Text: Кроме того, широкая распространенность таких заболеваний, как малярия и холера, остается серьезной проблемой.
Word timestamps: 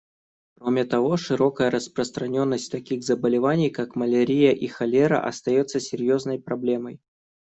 Кроме 0.55 0.83
того, 0.85 1.15
широкая 1.15 1.69
распространенность 1.69 2.71
таких 2.71 3.03
заболеваний, 3.03 3.69
как 3.69 3.95
малярия 3.95 4.51
и 4.51 4.65
холера, 4.67 5.23
остается 5.23 5.79
серьезной 5.79 6.41
проблемой. 6.41 6.99